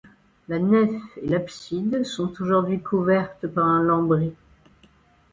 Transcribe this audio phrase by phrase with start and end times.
[0.47, 0.89] La nef
[1.21, 4.33] et l'abside sont aujourd'hui couvertes par un lambris.